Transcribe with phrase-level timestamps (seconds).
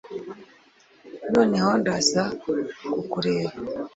[1.33, 2.23] noneho ndaza
[2.91, 3.51] kukureba